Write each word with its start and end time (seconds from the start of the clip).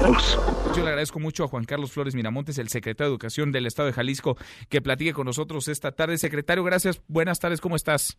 Yo 0.00 0.84
le 0.84 0.90
agradezco 0.90 1.18
mucho 1.18 1.44
a 1.44 1.48
Juan 1.48 1.64
Carlos 1.64 1.92
Flores 1.92 2.14
Miramontes, 2.14 2.58
el 2.58 2.68
secretario 2.68 3.10
de 3.10 3.14
Educación 3.14 3.50
del 3.50 3.66
Estado 3.66 3.88
de 3.88 3.92
Jalisco, 3.92 4.36
que 4.68 4.80
platique 4.80 5.12
con 5.12 5.26
nosotros 5.26 5.66
esta 5.66 5.90
tarde. 5.92 6.18
Secretario, 6.18 6.62
gracias. 6.62 7.02
Buenas 7.08 7.40
tardes, 7.40 7.60
¿cómo 7.60 7.74
estás? 7.74 8.16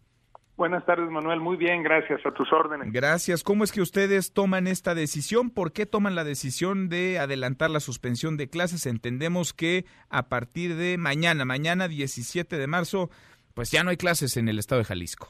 Buenas 0.57 0.85
tardes, 0.85 1.09
Manuel. 1.09 1.39
Muy 1.39 1.55
bien, 1.55 1.81
gracias. 1.81 2.19
A 2.25 2.31
tus 2.31 2.51
órdenes. 2.51 2.91
Gracias. 2.91 3.43
¿Cómo 3.43 3.63
es 3.63 3.71
que 3.71 3.79
ustedes 3.79 4.33
toman 4.33 4.67
esta 4.67 4.93
decisión? 4.93 5.51
¿Por 5.51 5.71
qué 5.71 5.85
toman 5.85 6.15
la 6.15 6.25
decisión 6.25 6.89
de 6.89 7.17
adelantar 7.17 7.69
la 7.69 7.79
suspensión 7.79 8.35
de 8.35 8.49
clases? 8.49 8.85
Entendemos 8.85 9.53
que 9.53 9.85
a 10.09 10.27
partir 10.27 10.75
de 10.75 10.97
mañana, 10.97 11.45
mañana 11.45 11.87
17 11.87 12.57
de 12.57 12.67
marzo, 12.67 13.09
pues 13.53 13.71
ya 13.71 13.85
no 13.85 13.89
hay 13.89 13.97
clases 13.97 14.35
en 14.35 14.49
el 14.49 14.59
estado 14.59 14.79
de 14.79 14.85
Jalisco. 14.85 15.29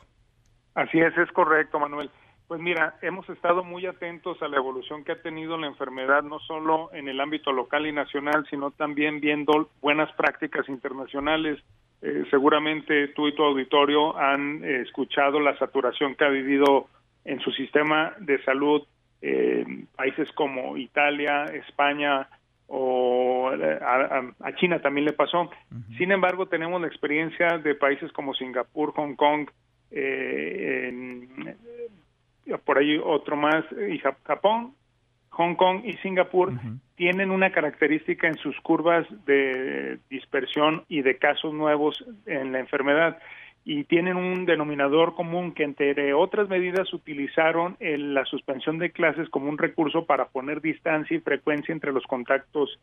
Así 0.74 1.00
es, 1.00 1.16
es 1.16 1.32
correcto, 1.32 1.80
Manuel. 1.80 2.10
Pues 2.50 2.60
mira, 2.62 2.96
hemos 3.04 3.30
estado 3.30 3.64
muy 3.64 3.86
atentos 3.86 4.42
a 4.42 4.48
la 4.48 4.58
evolución 4.58 5.04
que 5.04 5.12
ha 5.12 5.22
tenido 5.22 5.56
la 5.56 5.68
enfermedad, 5.68 6.24
no 6.24 6.40
solo 6.40 6.90
en 6.94 7.08
el 7.08 7.22
ámbito 7.22 7.52
local 7.52 7.86
y 7.86 7.92
nacional, 7.92 8.44
sino 8.50 8.72
también 8.72 9.20
viendo 9.20 9.70
buenas 9.82 10.12
prácticas 10.14 10.68
internacionales. 10.68 11.60
Eh, 12.02 12.24
seguramente 12.32 13.10
tú 13.10 13.28
y 13.28 13.36
tu 13.36 13.44
auditorio 13.44 14.18
han 14.18 14.64
eh, 14.64 14.82
escuchado 14.82 15.40
la 15.40 15.56
saturación 15.60 16.16
que 16.16 16.26
ha 16.26 16.30
vivido 16.30 16.88
en 17.24 17.40
su 17.40 17.52
sistema 17.52 18.14
de 18.20 18.42
salud 18.42 18.82
eh, 19.22 19.64
países 19.96 20.32
como 20.32 20.76
Italia, 20.76 21.46
España 21.54 22.30
o 22.66 23.52
a, 23.52 24.56
China 24.56 24.82
también 24.82 25.06
le 25.06 25.14
pasó. 25.14 25.52
Sin 26.00 26.12
embargo, 26.12 26.48
tenemos 26.48 26.82
la 26.82 26.88
experiencia 26.88 27.60
de 27.60 27.76
países 27.76 28.12
como 28.12 28.34
Singapur, 28.34 28.92
Hong 28.94 29.14
Kong, 29.16 29.50
en, 29.92 31.30
por 32.80 32.86
ahí 32.86 32.98
otro 33.04 33.36
más, 33.36 33.66
y 33.90 34.00
Japón, 34.00 34.74
Hong 35.32 35.56
Kong 35.56 35.82
y 35.84 35.94
Singapur 35.98 36.54
tienen 36.96 37.30
una 37.30 37.52
característica 37.52 38.28
en 38.28 38.38
sus 38.38 38.58
curvas 38.62 39.06
de 39.26 40.00
dispersión 40.10 40.84
y 40.88 41.02
de 41.02 41.18
casos 41.18 41.54
nuevos 41.54 42.04
en 42.26 42.54
la 42.54 42.60
enfermedad 42.60 43.20
y 43.66 43.84
tienen 43.84 44.16
un 44.16 44.46
denominador 44.46 45.14
común 45.16 45.54
que 45.54 45.64
entre 45.64 46.14
otras 46.14 46.48
medidas 46.48 46.94
utilizaron 46.94 47.76
la 47.80 48.24
suspensión 48.26 48.80
de 48.80 48.92
clases 48.92 49.30
como 49.30 49.50
un 49.50 49.58
recurso 49.58 50.06
para 50.06 50.30
poner 50.30 50.62
distancia 50.62 51.18
y 51.18 51.20
frecuencia 51.20 51.74
entre 51.74 51.92
los 51.92 52.06
contactos 52.06 52.80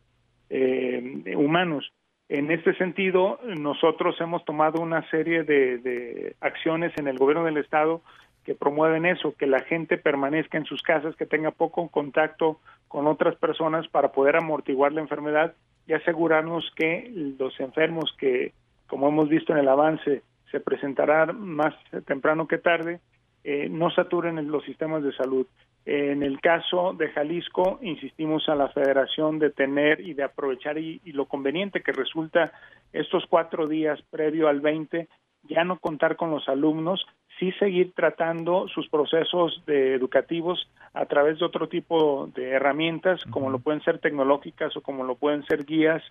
eh, 0.51 1.35
humanos. 1.37 1.91
En 2.29 2.51
este 2.51 2.75
sentido, 2.75 3.41
nosotros 3.59 4.21
hemos 4.21 4.45
tomado 4.45 4.81
una 4.83 5.09
serie 5.11 5.45
de 5.45 6.37
acciones 6.41 6.93
en 6.99 7.09
el 7.09 7.17
gobierno 7.17 7.45
del 7.45 7.57
estado 7.57 8.03
que 8.47 8.55
promueven 8.55 9.07
eso, 9.07 9.35
que 9.37 9.49
la 9.49 9.61
gente 9.63 9.99
permanezca 9.99 10.57
en 10.57 10.67
sus 10.67 10.81
casas, 10.81 11.17
que 11.17 11.27
tenga 11.27 11.51
poco 11.51 11.89
contacto 11.89 12.61
con 12.87 13.09
otras 13.09 13.35
personas 13.35 13.89
para 13.89 14.13
poder 14.13 14.37
amortiguar 14.37 14.93
la 14.93 15.01
enfermedad 15.01 15.55
y 15.89 15.95
asegurarnos 15.95 16.73
que 16.77 17.11
los 17.13 17.59
enfermos 17.59 18.15
que, 18.21 18.53
como 18.87 19.09
hemos 19.09 19.29
visto 19.29 19.53
en 19.53 19.59
el 19.59 19.69
avance, 19.69 20.23
se 20.53 20.61
presentarán 20.61 21.41
más 21.41 21.75
temprano 22.07 22.47
que 22.47 22.59
tarde, 22.59 23.01
eh, 23.43 23.69
no 23.69 23.91
saturen 23.91 24.49
los 24.49 24.65
sistemas 24.65 25.03
de 25.03 25.13
salud. 25.15 25.45
En 25.85 26.23
el 26.23 26.41
caso 26.41 26.95
de 26.97 27.09
Jalisco, 27.09 27.81
insistimos 27.83 28.49
a 28.49 28.55
la 28.55 28.69
federación 28.69 29.41
de 29.41 29.51
tener 29.51 30.01
y 30.01 30.15
de 30.15 30.23
aprovechar 30.23 30.79
y, 30.79 31.01
y, 31.05 31.13
lo 31.13 31.27
conveniente 31.27 31.83
que 31.83 31.91
resulta 31.91 32.53
estos 32.93 33.25
cuatro 33.29 33.67
días 33.67 34.01
previo 34.11 34.47
al 34.47 34.61
20, 34.61 35.09
ya 35.49 35.65
no 35.65 35.79
contar 35.79 36.15
con 36.15 36.31
los 36.31 36.49
alumnos, 36.49 37.05
sí 37.39 37.53
seguir 37.53 37.93
tratando 37.95 38.69
sus 38.69 38.89
procesos 38.89 39.63
de 39.67 39.95
educativos 39.95 40.69
a 40.95 41.07
través 41.07 41.39
de 41.39 41.45
otro 41.45 41.69
tipo 41.69 42.29
de 42.35 42.51
herramientas, 42.51 43.21
como 43.31 43.51
lo 43.51 43.59
pueden 43.59 43.83
ser 43.83 43.99
tecnológicas 43.99 44.77
o 44.77 44.81
como 44.81 45.05
lo 45.05 45.17
pueden 45.17 45.45
ser 45.47 45.65
guías, 45.65 46.03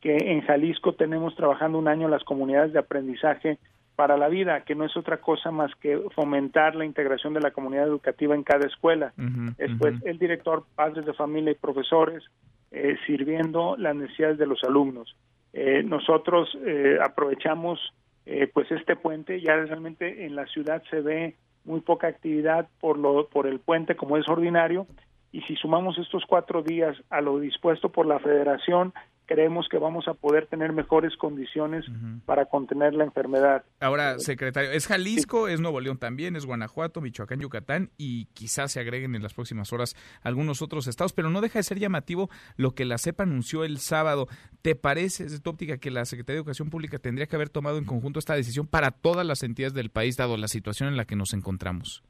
que 0.00 0.16
en 0.16 0.42
Jalisco 0.42 0.94
tenemos 0.94 1.34
trabajando 1.36 1.78
un 1.78 1.88
año 1.88 2.08
las 2.08 2.24
comunidades 2.24 2.72
de 2.72 2.80
aprendizaje 2.80 3.58
para 3.96 4.16
la 4.16 4.28
vida, 4.28 4.62
que 4.62 4.74
no 4.74 4.84
es 4.84 4.96
otra 4.96 5.18
cosa 5.18 5.50
más 5.50 5.72
que 5.76 6.00
fomentar 6.14 6.74
la 6.74 6.84
integración 6.84 7.32
de 7.32 7.40
la 7.40 7.52
comunidad 7.52 7.86
educativa 7.86 8.34
en 8.34 8.42
cada 8.42 8.66
escuela. 8.66 9.12
Después, 9.56 9.94
el 10.04 10.18
director, 10.18 10.64
padres 10.74 11.06
de 11.06 11.14
familia 11.14 11.52
y 11.52 11.54
profesores, 11.54 12.24
eh, 12.72 12.96
sirviendo 13.06 13.76
las 13.78 13.94
necesidades 13.94 14.36
de 14.36 14.46
los 14.46 14.64
alumnos. 14.64 15.16
Eh, 15.52 15.84
nosotros 15.84 16.48
eh, 16.66 16.98
aprovechamos 17.00 17.78
eh, 18.26 18.50
pues 18.52 18.70
este 18.70 18.96
puente 18.96 19.40
ya 19.40 19.56
realmente 19.56 20.24
en 20.24 20.36
la 20.36 20.46
ciudad 20.46 20.82
se 20.90 21.00
ve 21.00 21.36
muy 21.64 21.80
poca 21.80 22.06
actividad 22.06 22.68
por 22.80 22.98
lo 22.98 23.28
por 23.28 23.46
el 23.46 23.60
puente 23.60 23.96
como 23.96 24.16
es 24.16 24.28
ordinario. 24.28 24.86
Y 25.32 25.40
si 25.42 25.56
sumamos 25.56 25.98
estos 25.98 26.24
cuatro 26.26 26.62
días 26.62 26.96
a 27.10 27.20
lo 27.20 27.40
dispuesto 27.40 27.90
por 27.90 28.06
la 28.06 28.20
Federación 28.20 28.92
creemos 29.26 29.68
que 29.68 29.78
vamos 29.78 30.06
a 30.08 30.14
poder 30.14 30.46
tener 30.46 30.72
mejores 30.72 31.16
condiciones 31.16 31.84
para 32.26 32.46
contener 32.46 32.94
la 32.94 33.04
enfermedad. 33.04 33.64
Ahora, 33.80 34.18
secretario, 34.18 34.70
¿es 34.70 34.86
Jalisco, 34.86 35.48
es 35.48 35.60
Nuevo 35.60 35.80
León 35.80 35.98
también, 35.98 36.36
es 36.36 36.46
Guanajuato, 36.46 37.00
Michoacán, 37.00 37.40
Yucatán 37.40 37.90
y 37.96 38.26
quizás 38.26 38.72
se 38.72 38.80
agreguen 38.80 39.14
en 39.14 39.22
las 39.22 39.34
próximas 39.34 39.72
horas 39.72 39.96
algunos 40.22 40.62
otros 40.62 40.86
estados, 40.86 41.12
pero 41.12 41.30
no 41.30 41.40
deja 41.40 41.58
de 41.58 41.64
ser 41.64 41.78
llamativo 41.78 42.28
lo 42.56 42.72
que 42.72 42.84
la 42.84 42.98
CEPA 42.98 43.24
anunció 43.24 43.64
el 43.64 43.78
sábado. 43.78 44.26
¿Te 44.62 44.74
parece, 44.74 45.24
desde 45.24 45.40
tu 45.40 45.50
óptica, 45.50 45.78
que 45.78 45.90
la 45.90 46.04
Secretaría 46.04 46.36
de 46.36 46.40
Educación 46.40 46.70
Pública 46.70 46.98
tendría 46.98 47.26
que 47.26 47.36
haber 47.36 47.48
tomado 47.48 47.78
en 47.78 47.84
conjunto 47.84 48.18
esta 48.18 48.34
decisión 48.34 48.66
para 48.66 48.90
todas 48.90 49.26
las 49.26 49.42
entidades 49.42 49.74
del 49.74 49.90
país, 49.90 50.16
dado 50.16 50.36
la 50.36 50.48
situación 50.48 50.88
en 50.88 50.96
la 50.96 51.04
que 51.04 51.16
nos 51.16 51.32
encontramos? 51.32 52.02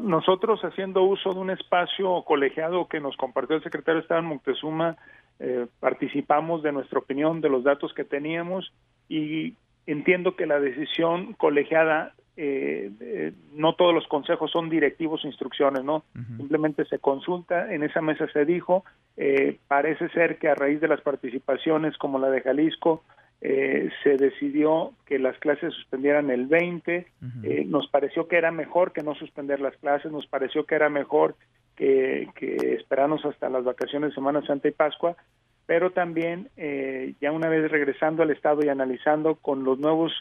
nosotros 0.00 0.60
haciendo 0.62 1.02
uso 1.02 1.32
de 1.32 1.40
un 1.40 1.50
espacio 1.50 2.22
colegiado 2.24 2.88
que 2.88 3.00
nos 3.00 3.16
compartió 3.16 3.56
el 3.56 3.62
secretario 3.62 3.96
de 3.96 4.02
Estado 4.02 4.20
en 4.20 4.26
Moctezuma, 4.26 4.96
eh, 5.40 5.66
participamos 5.80 6.62
de 6.62 6.72
nuestra 6.72 6.98
opinión, 6.98 7.40
de 7.40 7.48
los 7.48 7.64
datos 7.64 7.92
que 7.94 8.04
teníamos 8.04 8.72
y 9.08 9.54
entiendo 9.86 10.36
que 10.36 10.46
la 10.46 10.60
decisión 10.60 11.32
colegiada, 11.34 12.14
eh, 12.36 13.32
no 13.54 13.74
todos 13.74 13.94
los 13.94 14.06
consejos 14.06 14.50
son 14.50 14.68
directivos 14.68 15.24
o 15.24 15.26
instrucciones, 15.26 15.84
¿no? 15.84 16.04
Simplemente 16.36 16.84
se 16.84 16.98
consulta, 16.98 17.72
en 17.72 17.82
esa 17.82 18.00
mesa 18.00 18.26
se 18.32 18.44
dijo, 18.44 18.84
eh, 19.16 19.58
parece 19.66 20.08
ser 20.10 20.38
que 20.38 20.48
a 20.48 20.54
raíz 20.54 20.80
de 20.80 20.88
las 20.88 21.00
participaciones 21.00 21.96
como 21.96 22.18
la 22.18 22.30
de 22.30 22.40
Jalisco, 22.40 23.02
eh, 23.40 23.90
se 24.02 24.16
decidió 24.16 24.92
que 25.06 25.18
las 25.18 25.38
clases 25.38 25.72
suspendieran 25.72 26.30
el 26.30 26.46
20, 26.46 27.06
eh, 27.44 27.64
nos 27.66 27.86
pareció 27.88 28.26
que 28.26 28.36
era 28.36 28.50
mejor 28.50 28.92
que 28.92 29.02
no 29.02 29.14
suspender 29.14 29.60
las 29.60 29.76
clases, 29.76 30.10
nos 30.10 30.26
pareció 30.26 30.66
que 30.66 30.74
era 30.74 30.88
mejor 30.88 31.36
que, 31.78 32.28
que 32.34 32.74
esperarnos 32.74 33.24
hasta 33.24 33.48
las 33.48 33.62
vacaciones 33.62 34.10
de 34.10 34.14
Semana 34.16 34.42
Santa 34.42 34.66
y 34.66 34.72
Pascua, 34.72 35.16
pero 35.64 35.92
también 35.92 36.48
eh, 36.56 37.14
ya 37.20 37.30
una 37.30 37.48
vez 37.48 37.70
regresando 37.70 38.24
al 38.24 38.30
Estado 38.30 38.64
y 38.64 38.68
analizando 38.68 39.36
con 39.36 39.64
los 39.64 39.78
nuevos 39.78 40.12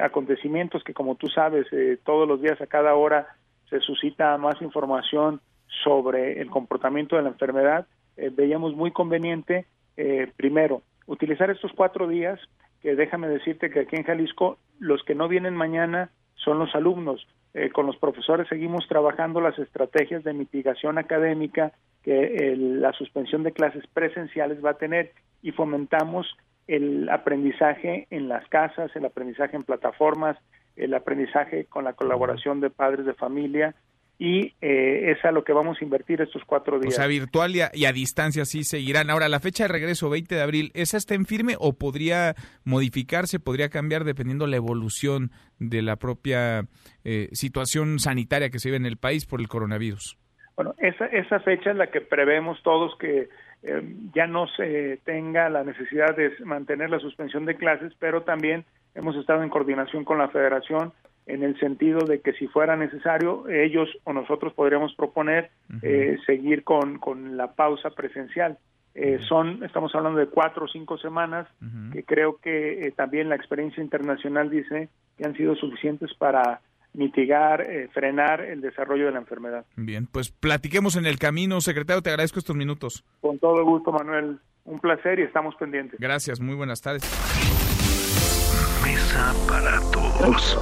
acontecimientos 0.00 0.82
que 0.82 0.92
como 0.92 1.14
tú 1.14 1.28
sabes, 1.28 1.68
todos 2.02 2.26
los 2.26 2.42
días 2.42 2.60
a 2.60 2.66
cada 2.66 2.96
hora 2.96 3.28
se 3.70 3.78
suscita 3.78 4.36
más 4.36 4.60
información 4.60 5.40
sobre 5.84 6.40
el 6.40 6.50
comportamiento 6.50 7.14
de 7.14 7.22
la 7.22 7.28
enfermedad, 7.28 7.86
veíamos 8.32 8.74
muy 8.74 8.90
conveniente, 8.90 9.66
primero, 10.36 10.82
utilizar 11.06 11.48
estos 11.48 11.70
cuatro 11.76 12.08
días, 12.08 12.40
que 12.80 12.96
déjame 12.96 13.28
decirte 13.28 13.70
que 13.70 13.80
aquí 13.80 13.94
en 13.94 14.02
Jalisco 14.02 14.58
los 14.80 15.04
que 15.04 15.14
no 15.14 15.28
vienen 15.28 15.54
mañana 15.54 16.10
son 16.34 16.58
los 16.58 16.74
alumnos. 16.74 17.24
Eh, 17.54 17.70
con 17.70 17.86
los 17.86 17.96
profesores 17.96 18.48
seguimos 18.48 18.88
trabajando 18.88 19.40
las 19.40 19.58
estrategias 19.58 20.24
de 20.24 20.32
mitigación 20.32 20.96
académica 20.98 21.72
que 22.02 22.54
la 22.56 22.92
suspensión 22.92 23.42
de 23.42 23.52
clases 23.52 23.86
presenciales 23.92 24.64
va 24.64 24.70
a 24.70 24.78
tener 24.78 25.12
y 25.42 25.52
fomentamos 25.52 26.26
el 26.66 27.08
aprendizaje 27.10 28.06
en 28.10 28.28
las 28.28 28.48
casas, 28.48 28.94
el 28.96 29.04
aprendizaje 29.04 29.56
en 29.56 29.64
plataformas, 29.64 30.38
el 30.76 30.94
aprendizaje 30.94 31.66
con 31.66 31.84
la 31.84 31.92
colaboración 31.92 32.60
de 32.60 32.70
padres 32.70 33.04
de 33.04 33.14
familia 33.14 33.74
y 34.24 34.54
eh, 34.60 35.10
es 35.10 35.24
a 35.24 35.32
lo 35.32 35.42
que 35.42 35.52
vamos 35.52 35.78
a 35.80 35.84
invertir 35.84 36.20
estos 36.20 36.44
cuatro 36.46 36.78
días. 36.78 36.94
O 36.94 36.96
sea, 36.96 37.08
virtual 37.08 37.56
y 37.56 37.84
a, 37.84 37.92
distancia 37.92 38.44
sí 38.44 38.62
seguirán. 38.62 39.10
Ahora, 39.10 39.28
la 39.28 39.40
fecha 39.40 39.64
de 39.64 39.68
regreso, 39.72 40.08
20 40.10 40.36
de 40.36 40.40
abril, 40.40 40.70
¿esa 40.74 40.96
está 40.96 41.16
en 41.16 41.26
firme 41.26 41.56
o 41.58 41.72
podría 41.72 42.36
modificarse, 42.64 43.40
podría 43.40 43.68
cambiar 43.68 44.04
dependiendo 44.04 44.46
la 44.46 44.54
evolución 44.54 45.32
de 45.58 45.82
la 45.82 45.96
propia 45.96 46.66
eh, 47.02 47.30
situación 47.32 47.98
sanitaria 47.98 48.50
que 48.50 48.60
se 48.60 48.68
vive 48.68 48.76
en 48.76 48.86
el 48.86 48.96
país 48.96 49.26
por 49.26 49.40
el 49.40 49.48
coronavirus? 49.48 50.16
Bueno, 50.54 50.76
esa, 50.78 51.06
esa 51.06 51.40
fecha 51.40 51.72
es 51.72 51.76
la 51.76 51.88
que 51.88 52.00
prevemos 52.00 52.62
todos 52.62 52.96
que 53.00 53.28
eh, 53.64 53.96
ya 54.14 54.28
no 54.28 54.46
se 54.56 55.00
tenga 55.04 55.48
la 55.48 55.64
necesidad 55.64 56.14
de 56.14 56.30
mantener 56.44 56.90
la 56.90 57.00
suspensión 57.00 57.44
de 57.44 57.56
clases, 57.56 57.92
pero 57.98 58.22
también 58.22 58.66
hemos 58.94 59.16
estado 59.16 59.42
en 59.42 59.50
coordinación 59.50 60.04
con 60.04 60.18
la 60.18 60.28
federación 60.28 60.92
en 61.26 61.42
el 61.42 61.58
sentido 61.58 62.00
de 62.00 62.20
que 62.20 62.32
si 62.32 62.48
fuera 62.48 62.76
necesario, 62.76 63.48
ellos 63.48 63.88
o 64.04 64.12
nosotros 64.12 64.52
podríamos 64.54 64.94
proponer 64.94 65.50
eh, 65.82 66.18
seguir 66.26 66.64
con, 66.64 66.98
con 66.98 67.36
la 67.36 67.52
pausa 67.52 67.90
presencial. 67.90 68.58
Eh, 68.94 69.18
son, 69.26 69.64
estamos 69.64 69.94
hablando 69.94 70.18
de 70.18 70.26
cuatro 70.26 70.66
o 70.66 70.68
cinco 70.68 70.98
semanas, 70.98 71.48
que 71.92 72.04
creo 72.04 72.36
que 72.36 72.86
eh, 72.86 72.92
también 72.94 73.28
la 73.28 73.36
experiencia 73.36 73.82
internacional 73.82 74.50
dice 74.50 74.90
que 75.16 75.24
han 75.24 75.34
sido 75.34 75.54
suficientes 75.54 76.12
para 76.14 76.60
mitigar, 76.92 77.62
eh, 77.62 77.88
frenar 77.94 78.42
el 78.42 78.60
desarrollo 78.60 79.06
de 79.06 79.12
la 79.12 79.18
enfermedad. 79.18 79.64
Bien, 79.76 80.06
pues 80.06 80.30
platiquemos 80.30 80.96
en 80.96 81.06
el 81.06 81.18
camino, 81.18 81.60
secretario, 81.62 82.02
te 82.02 82.10
agradezco 82.10 82.38
estos 82.38 82.56
minutos. 82.56 83.04
Con 83.20 83.38
todo 83.38 83.64
gusto, 83.64 83.92
Manuel. 83.92 84.38
Un 84.64 84.78
placer 84.78 85.18
y 85.18 85.22
estamos 85.22 85.54
pendientes. 85.56 85.98
Gracias, 85.98 86.40
muy 86.40 86.54
buenas 86.54 86.82
tardes 86.82 87.02
para 89.46 89.80
todos. 89.90 90.56